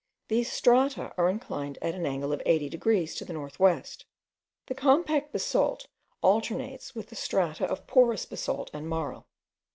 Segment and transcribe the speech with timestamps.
[0.29, 4.05] These strata are inclined at an angle of 80 degrees to the north west.
[4.65, 5.85] The compact basalt
[6.23, 9.27] alternates with the strata of porous basalt and marl.